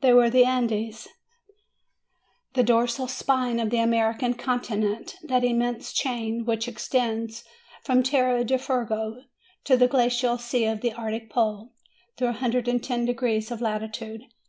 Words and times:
They 0.00 0.12
were 0.12 0.28
the 0.28 0.44
Andes, 0.44 1.06
the 2.54 2.64
dorsal 2.64 3.06
spine 3.06 3.60
of 3.60 3.70
the 3.70 3.78
American 3.78 4.34
continent, 4.34 5.14
that 5.22 5.44
immense 5.44 5.92
chain 5.92 6.44
which 6.44 6.66
extends 6.66 7.44
from 7.84 8.02
Tierra 8.02 8.42
del 8.42 8.58
Fuego 8.58 9.22
to 9.62 9.76
the 9.76 9.86
glacial 9.86 10.36
sea 10.36 10.64
of 10.64 10.80
the 10.80 10.94
Arctic 10.94 11.30
pole, 11.30 11.74
through 12.16 12.26
a 12.26 12.32
hundred 12.32 12.66
and 12.66 12.82
ten 12.82 13.04
degrees 13.04 13.52
of 13.52 13.60
latitude. 13.60 14.24